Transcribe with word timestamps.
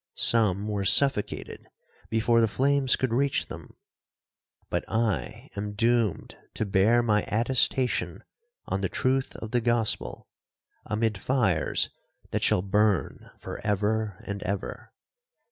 Some 0.15 0.67
were 0.67 0.83
suffocated 0.83 1.67
before 2.09 2.41
the 2.41 2.47
flames 2.47 2.95
could 2.95 3.13
reach 3.13 3.45
them,—but 3.45 4.83
I 4.89 5.51
am 5.55 5.73
doomed 5.73 6.35
to 6.55 6.65
bear 6.65 7.03
my 7.03 7.21
attestation 7.27 8.23
on 8.65 8.81
the 8.81 8.89
truth 8.89 9.35
of 9.35 9.51
the 9.51 9.61
gospel, 9.61 10.27
amid 10.87 11.19
fires 11.19 11.91
that 12.31 12.41
shall 12.41 12.63
burn 12.63 13.29
for 13.37 13.61
ever 13.63 14.17
and 14.25 14.41
ever. 14.41 14.91